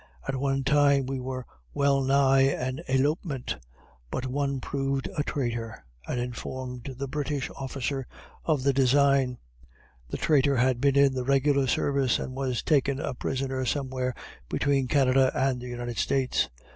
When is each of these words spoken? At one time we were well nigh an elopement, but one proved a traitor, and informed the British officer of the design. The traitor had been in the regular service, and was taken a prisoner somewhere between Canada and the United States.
At 0.27 0.35
one 0.35 0.63
time 0.63 1.05
we 1.05 1.19
were 1.19 1.45
well 1.75 2.01
nigh 2.03 2.39
an 2.41 2.81
elopement, 2.87 3.57
but 4.09 4.25
one 4.25 4.59
proved 4.59 5.07
a 5.15 5.21
traitor, 5.21 5.85
and 6.07 6.19
informed 6.19 6.95
the 6.97 7.07
British 7.07 7.51
officer 7.55 8.07
of 8.43 8.63
the 8.63 8.73
design. 8.73 9.37
The 10.09 10.17
traitor 10.17 10.57
had 10.57 10.81
been 10.81 10.97
in 10.97 11.13
the 11.13 11.23
regular 11.23 11.67
service, 11.67 12.17
and 12.17 12.33
was 12.35 12.63
taken 12.63 12.99
a 12.99 13.13
prisoner 13.13 13.63
somewhere 13.63 14.15
between 14.49 14.87
Canada 14.87 15.31
and 15.35 15.61
the 15.61 15.67
United 15.69 15.97
States. 15.99 16.49